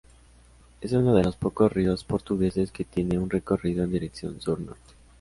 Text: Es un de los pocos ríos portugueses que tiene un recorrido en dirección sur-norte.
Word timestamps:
Es 0.81 0.93
un 0.93 1.13
de 1.15 1.23
los 1.23 1.35
pocos 1.35 1.71
ríos 1.71 2.03
portugueses 2.03 2.71
que 2.71 2.85
tiene 2.85 3.19
un 3.19 3.29
recorrido 3.29 3.83
en 3.83 3.91
dirección 3.91 4.41
sur-norte. 4.41 4.95